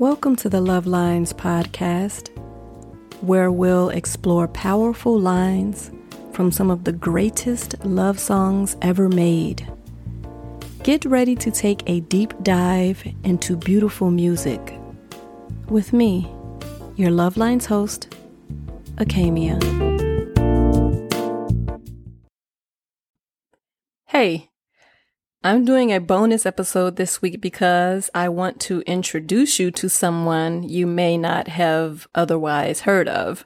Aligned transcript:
Welcome 0.00 0.34
to 0.36 0.48
the 0.48 0.60
Love 0.60 0.88
Lines 0.88 1.32
podcast, 1.32 2.36
where 3.20 3.52
we'll 3.52 3.90
explore 3.90 4.48
powerful 4.48 5.16
lines 5.16 5.92
from 6.32 6.50
some 6.50 6.68
of 6.68 6.82
the 6.82 6.90
greatest 6.90 7.76
love 7.84 8.18
songs 8.18 8.76
ever 8.82 9.08
made. 9.08 9.64
Get 10.82 11.04
ready 11.04 11.36
to 11.36 11.48
take 11.52 11.88
a 11.88 12.00
deep 12.00 12.34
dive 12.42 13.04
into 13.22 13.56
beautiful 13.56 14.10
music 14.10 14.76
with 15.68 15.92
me, 15.92 16.28
your 16.96 17.12
Love 17.12 17.36
Lines 17.36 17.66
host, 17.66 18.12
Akamia. 18.96 19.62
Hey, 24.06 24.50
I'm 25.46 25.66
doing 25.66 25.92
a 25.92 26.00
bonus 26.00 26.46
episode 26.46 26.96
this 26.96 27.20
week 27.20 27.42
because 27.42 28.08
I 28.14 28.30
want 28.30 28.60
to 28.60 28.80
introduce 28.86 29.58
you 29.58 29.70
to 29.72 29.90
someone 29.90 30.62
you 30.62 30.86
may 30.86 31.18
not 31.18 31.48
have 31.48 32.08
otherwise 32.14 32.80
heard 32.80 33.08
of. 33.08 33.44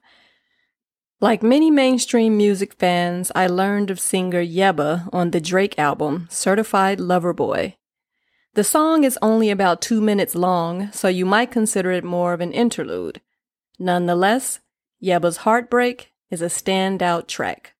Like 1.21 1.43
many 1.43 1.73
mainstream 1.73 2.37
music 2.37 2.75
fans, 2.75 3.33
I 3.35 3.49
learned 3.49 3.91
of 3.91 3.99
singer 3.99 4.41
Yebba 4.41 5.09
on 5.13 5.33
the 5.33 5.41
Drake 5.41 5.77
album, 5.77 6.29
Certified 6.31 7.01
Lover 7.01 7.33
Boy. 7.33 7.75
The 8.55 8.63
song 8.63 9.03
is 9.03 9.19
only 9.21 9.51
about 9.51 9.83
two 9.83 10.01
minutes 10.01 10.37
long, 10.37 10.93
so 10.93 11.09
you 11.09 11.27
might 11.27 11.51
consider 11.51 11.91
it 11.91 12.05
more 12.05 12.33
of 12.33 12.41
an 12.41 12.53
interlude. 12.53 13.21
Nonetheless, 13.77 14.61
Yebba's 15.03 15.39
Heartbreak 15.39 16.13
is 16.31 16.43
a 16.43 16.47
standout 16.47 17.27
track. 17.27 17.75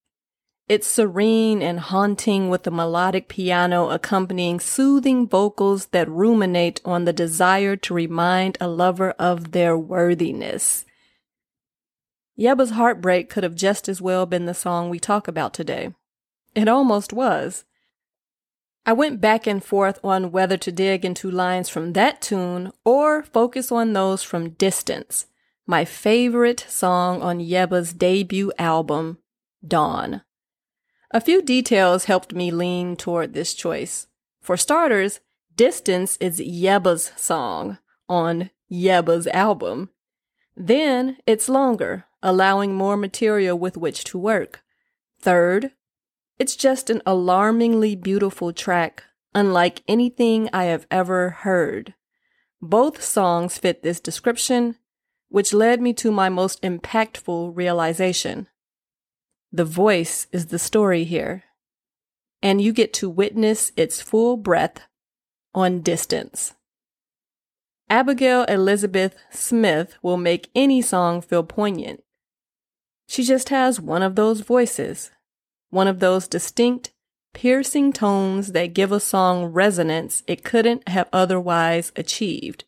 It's 0.69 0.87
serene 0.87 1.63
and 1.63 1.81
haunting 1.81 2.51
with 2.51 2.65
the 2.65 2.71
melodic 2.71 3.29
piano 3.29 3.89
accompanying 3.89 4.61
soothing 4.61 5.27
vocals 5.27 5.87
that 5.87 6.11
ruminate 6.11 6.83
on 6.85 7.07
the 7.07 7.13
desire 7.13 7.75
to 7.77 7.95
remind 7.95 8.59
a 8.61 8.69
lover 8.69 9.13
of 9.13 9.53
their 9.53 9.79
worthiness. 9.79 10.85
Yebba's 12.37 12.71
Heartbreak 12.71 13.31
could 13.31 13.45
have 13.45 13.55
just 13.55 13.89
as 13.89 14.03
well 14.03 14.27
been 14.27 14.45
the 14.45 14.53
song 14.53 14.91
we 14.91 15.01
talk 15.01 15.27
about 15.27 15.55
today. 15.55 15.95
It 16.55 16.69
almost 16.69 17.15
was. 17.15 17.65
I 18.85 18.93
went 18.93 19.23
back 19.23 19.47
and 19.47 19.65
forth 19.65 19.99
on 20.05 20.33
whether 20.33 20.59
to 20.59 20.71
dig 20.71 21.03
into 21.03 21.31
lines 21.31 21.71
from 21.71 21.95
that 21.95 22.21
tune 22.21 22.73
or 22.85 23.23
focus 23.23 23.73
on 23.73 23.95
those 23.95 24.23
from 24.23 24.51
Distance, 24.51 25.27
my 25.67 25.87
favorite 25.87 26.65
song 26.69 27.23
on 27.23 27.41
Yebba's 27.41 27.95
debut 27.95 28.53
album, 28.59 29.19
Dawn. 29.67 30.23
A 31.11 31.21
few 31.21 31.41
details 31.41 32.05
helped 32.05 32.35
me 32.35 32.51
lean 32.51 32.97
toward 32.97 33.33
this 33.33 33.55
choice. 33.55 34.09
For 34.41 34.57
starters, 34.57 35.21
Distance 35.59 36.17
is 36.19 36.39
Yebba's 36.39 37.11
song 37.17 37.79
on 38.09 38.51
Yebba's 38.71 39.27
album. 39.27 39.91
Then 40.57 41.17
it's 41.27 41.49
longer, 41.49 42.05
allowing 42.23 42.75
more 42.75 42.97
material 42.97 43.59
with 43.59 43.77
which 43.77 44.05
to 44.05 44.19
work. 44.19 44.63
Third, 45.19 45.73
it's 46.39 46.55
just 46.55 46.91
an 46.91 47.03
alarmingly 47.05 47.97
beautiful 47.97 48.53
track, 48.53 49.03
unlike 49.35 49.83
anything 49.89 50.49
I 50.53 50.67
have 50.67 50.87
ever 50.93 51.31
heard. 51.31 51.95
Both 52.63 53.03
songs 53.03 53.59
fit 53.59 53.83
this 53.83 53.99
description, 53.99 54.77
which 55.29 55.53
led 55.53 55.81
me 55.81 55.93
to 55.95 56.13
my 56.13 56.29
most 56.29 56.63
impactful 56.63 57.57
realization. 57.57 58.47
The 59.53 59.65
voice 59.65 60.27
is 60.31 60.47
the 60.47 60.59
story 60.59 61.05
here, 61.05 61.45
and 62.43 62.61
you 62.61 62.73
get 62.73 62.93
to 62.95 63.09
witness 63.09 63.73
its 63.77 64.03
full 64.03 64.37
breadth 64.37 64.83
on 65.55 65.81
distance. 65.81 66.55
Abigail 67.89 68.45
Elizabeth 68.45 69.17
Smith 69.31 69.97
will 70.03 70.19
make 70.19 70.51
any 70.55 70.83
song 70.83 71.23
feel 71.23 71.43
poignant. 71.43 72.03
She 73.09 73.23
just 73.25 73.49
has 73.49 73.81
one 73.81 74.03
of 74.03 74.15
those 74.15 74.41
voices, 74.41 75.11
one 75.71 75.89
of 75.89 76.01
those 76.01 76.29
distinct, 76.29 76.93
piercing 77.33 77.95
tones 77.95 78.53
that 78.53 78.75
give 78.75 78.93
a 78.93 79.01
song 79.01 79.47
resonance 79.47 80.23
it 80.27 80.45
couldn't 80.45 80.87
have 80.89 81.09
otherwise 81.11 81.91
achieved. 81.97 82.65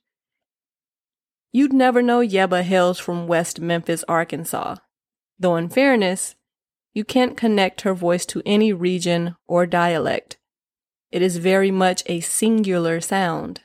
You'd 1.52 1.74
never 1.74 2.00
know 2.00 2.20
Yebba 2.20 2.62
hails 2.62 2.98
from 2.98 3.26
West 3.26 3.60
Memphis, 3.60 4.02
Arkansas, 4.08 4.76
though 5.38 5.56
in 5.56 5.68
fairness, 5.68 6.36
you 6.92 7.04
can't 7.04 7.36
connect 7.36 7.82
her 7.82 7.94
voice 7.94 8.26
to 8.26 8.42
any 8.44 8.72
region 8.72 9.36
or 9.46 9.66
dialect. 9.66 10.38
It 11.10 11.22
is 11.22 11.36
very 11.36 11.70
much 11.70 12.02
a 12.06 12.20
singular 12.20 13.00
sound. 13.00 13.62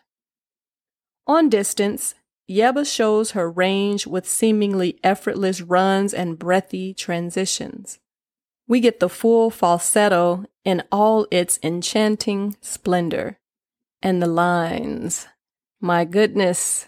On 1.28 1.50
distance, 1.50 2.16
Yebba 2.50 2.86
shows 2.86 3.32
her 3.32 3.50
range 3.50 4.06
with 4.06 4.30
seemingly 4.30 5.00
effortless 5.04 5.62
runs 5.62 6.14
and 6.14 6.38
breathy 6.38 6.94
transitions. 6.94 8.00
We 8.68 8.80
get 8.80 9.00
the 9.00 9.10
full 9.10 9.50
falsetto 9.50 10.46
in 10.64 10.84
all 10.92 11.28
its 11.32 11.60
enchanting 11.64 12.58
splendor. 12.62 13.40
And 14.02 14.22
the 14.22 14.28
lines. 14.28 15.28
My 15.82 16.06
goodness. 16.06 16.88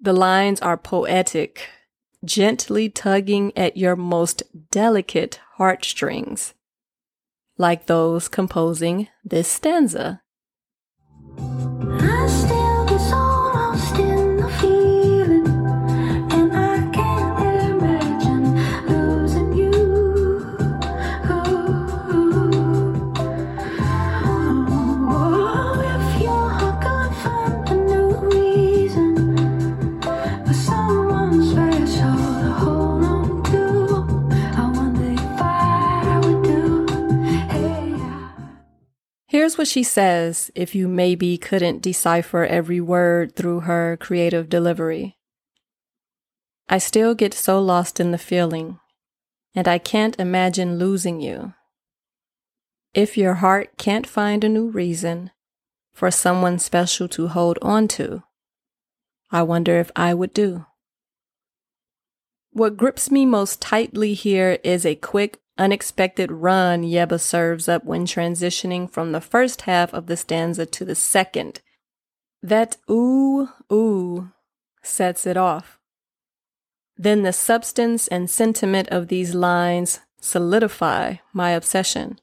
The 0.00 0.14
lines 0.14 0.60
are 0.60 0.76
poetic, 0.78 1.68
gently 2.24 2.88
tugging 2.88 3.56
at 3.56 3.76
your 3.76 3.96
most 3.96 4.42
delicate 4.70 5.40
heartstrings, 5.56 6.54
like 7.56 7.86
those 7.86 8.28
composing 8.28 9.08
this 9.24 9.48
stanza. 9.48 10.22
Here's 39.54 39.68
what 39.68 39.68
she 39.68 39.84
says 39.84 40.50
if 40.56 40.74
you 40.74 40.88
maybe 40.88 41.38
couldn't 41.38 41.80
decipher 41.80 42.44
every 42.44 42.80
word 42.80 43.36
through 43.36 43.60
her 43.60 43.96
creative 44.00 44.48
delivery. 44.48 45.16
I 46.68 46.78
still 46.78 47.14
get 47.14 47.32
so 47.32 47.60
lost 47.60 48.00
in 48.00 48.10
the 48.10 48.18
feeling, 48.18 48.80
and 49.54 49.68
I 49.68 49.78
can't 49.78 50.18
imagine 50.18 50.80
losing 50.80 51.20
you. 51.20 51.54
If 52.94 53.16
your 53.16 53.34
heart 53.34 53.78
can't 53.78 54.08
find 54.08 54.42
a 54.42 54.48
new 54.48 54.70
reason 54.70 55.30
for 55.92 56.10
someone 56.10 56.58
special 56.58 57.06
to 57.10 57.28
hold 57.28 57.60
on 57.62 57.86
to, 57.94 58.24
I 59.30 59.42
wonder 59.42 59.78
if 59.78 59.92
I 59.94 60.14
would 60.14 60.34
do. 60.34 60.66
What 62.50 62.76
grips 62.76 63.08
me 63.08 63.24
most 63.24 63.62
tightly 63.62 64.14
here 64.14 64.58
is 64.64 64.84
a 64.84 64.96
quick 64.96 65.38
unexpected 65.58 66.30
run 66.32 66.82
Yebba 66.82 67.20
serves 67.20 67.68
up 67.68 67.84
when 67.84 68.06
transitioning 68.06 68.90
from 68.90 69.12
the 69.12 69.20
first 69.20 69.62
half 69.62 69.92
of 69.94 70.06
the 70.06 70.16
stanza 70.16 70.66
to 70.66 70.84
the 70.84 70.94
second. 70.94 71.60
That 72.42 72.76
ooh, 72.90 73.48
ooh 73.72 74.30
sets 74.82 75.26
it 75.26 75.36
off. 75.36 75.78
Then 76.96 77.22
the 77.22 77.32
substance 77.32 78.06
and 78.08 78.30
sentiment 78.30 78.88
of 78.90 79.08
these 79.08 79.34
lines 79.34 80.00
solidify 80.20 81.16
my 81.32 81.50
obsession. 81.50 82.18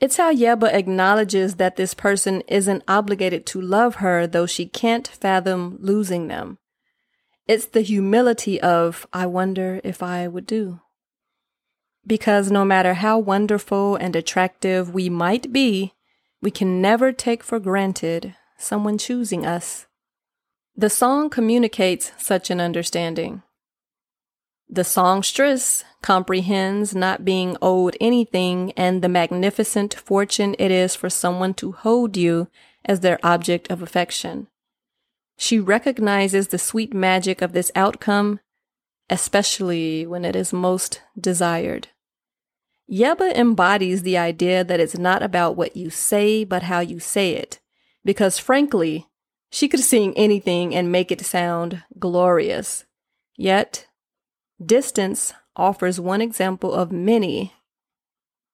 It's 0.00 0.16
how 0.16 0.32
Yebba 0.32 0.72
acknowledges 0.72 1.56
that 1.56 1.76
this 1.76 1.94
person 1.94 2.42
isn't 2.48 2.82
obligated 2.88 3.46
to 3.46 3.60
love 3.60 3.96
her, 3.96 4.26
though 4.26 4.46
she 4.46 4.66
can't 4.66 5.06
fathom 5.06 5.78
losing 5.80 6.26
them. 6.26 6.58
It's 7.46 7.66
the 7.66 7.82
humility 7.82 8.60
of, 8.60 9.06
I 9.12 9.26
wonder 9.26 9.80
if 9.84 10.02
I 10.02 10.26
would 10.26 10.46
do. 10.46 10.80
Because 12.06 12.50
no 12.50 12.64
matter 12.64 12.94
how 12.94 13.18
wonderful 13.18 13.96
and 13.96 14.16
attractive 14.16 14.92
we 14.92 15.08
might 15.08 15.52
be, 15.52 15.94
we 16.40 16.50
can 16.50 16.82
never 16.82 17.12
take 17.12 17.42
for 17.44 17.60
granted 17.60 18.34
someone 18.58 18.98
choosing 18.98 19.46
us. 19.46 19.86
The 20.76 20.90
song 20.90 21.30
communicates 21.30 22.12
such 22.18 22.50
an 22.50 22.60
understanding. 22.60 23.42
The 24.68 24.84
songstress 24.84 25.84
comprehends 26.00 26.94
not 26.94 27.24
being 27.24 27.56
owed 27.60 27.96
anything 28.00 28.72
and 28.72 29.02
the 29.02 29.08
magnificent 29.08 29.94
fortune 29.94 30.56
it 30.58 30.70
is 30.70 30.96
for 30.96 31.10
someone 31.10 31.54
to 31.54 31.72
hold 31.72 32.16
you 32.16 32.48
as 32.84 33.00
their 33.00 33.20
object 33.22 33.70
of 33.70 33.82
affection. 33.82 34.48
She 35.36 35.60
recognizes 35.60 36.48
the 36.48 36.58
sweet 36.58 36.94
magic 36.94 37.42
of 37.42 37.52
this 37.52 37.70
outcome, 37.76 38.40
especially 39.10 40.06
when 40.06 40.24
it 40.24 40.34
is 40.34 40.52
most 40.52 41.02
desired. 41.20 41.88
Yebba 42.90 43.34
embodies 43.34 44.02
the 44.02 44.18
idea 44.18 44.64
that 44.64 44.80
it's 44.80 44.98
not 44.98 45.22
about 45.22 45.56
what 45.56 45.76
you 45.76 45.90
say, 45.90 46.44
but 46.44 46.64
how 46.64 46.80
you 46.80 46.98
say 46.98 47.34
it. 47.34 47.60
Because 48.04 48.38
frankly, 48.38 49.08
She 49.52 49.68
could 49.68 49.80
sing 49.80 50.16
anything 50.16 50.74
and 50.74 50.90
make 50.90 51.12
it 51.12 51.20
sound 51.20 51.82
glorious. 51.98 52.86
Yet, 53.36 53.86
distance 54.64 55.34
offers 55.54 56.00
one 56.00 56.22
example 56.22 56.72
of 56.72 56.90
many 56.90 57.52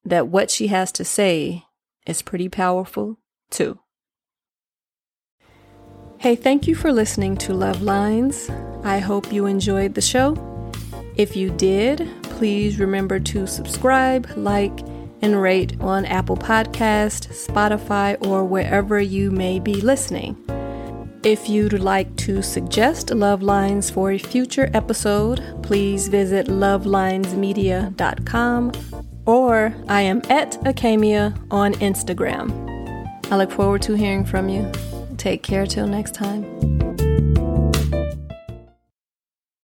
that 0.04 0.26
what 0.26 0.50
she 0.50 0.66
has 0.66 0.90
to 0.92 1.04
say 1.04 1.64
is 2.04 2.20
pretty 2.20 2.48
powerful, 2.48 3.20
too. 3.48 3.78
Hey, 6.19 6.34
thank 6.34 6.66
you 6.66 6.74
for 6.74 6.92
listening 6.92 7.36
to 7.36 7.54
Love 7.54 7.81
Lines. 7.81 8.50
I 8.82 8.98
hope 8.98 9.32
you 9.32 9.46
enjoyed 9.46 9.94
the 9.94 10.00
show. 10.00 10.34
If 11.14 11.36
you 11.36 11.50
did, 11.50 12.10
please 12.38 12.79
remember 12.79 13.19
to 13.19 13.46
subscribe, 13.49 14.31
like, 14.37 14.79
and 15.23 15.43
rate 15.43 15.75
on 15.81 16.05
Apple 16.05 16.37
Podcast, 16.37 17.46
Spotify, 17.46 18.17
or 18.25 18.44
wherever 18.44 19.00
you 19.00 19.32
may 19.32 19.58
be 19.58 19.81
listening. 19.81 20.37
If 21.25 21.49
you'd 21.49 21.81
like 21.81 22.14
to 22.19 22.40
suggest 22.40 23.11
love 23.11 23.43
lines 23.43 23.90
for 23.90 24.12
a 24.12 24.19
future 24.19 24.70
episode, 24.73 25.43
please 25.64 26.06
visit 26.06 26.46
lovelinesmedia.com 26.46 28.73
or 29.26 29.75
I 29.88 30.02
am 30.02 30.23
at 30.31 30.52
Acamia 30.62 31.37
on 31.50 31.75
Instagram. 31.75 32.52
I 33.32 33.37
look 33.37 33.50
forward 33.50 33.82
to 33.82 33.94
hearing 33.94 34.25
from 34.25 34.49
you. 34.49 34.70
Take 35.17 35.43
care 35.43 35.67
till 35.67 35.88
next 35.88 36.14
time. 36.14 36.77